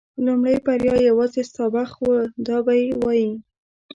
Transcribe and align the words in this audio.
لومړۍ 0.25 0.55
بریا 0.65 0.95
یوازې 1.09 1.41
ستا 1.49 1.65
بخت 1.75 1.97
و 2.03 2.09
دا 2.47 2.57
به 2.65 2.73
یې 2.81 2.89
وایي. 3.01 3.31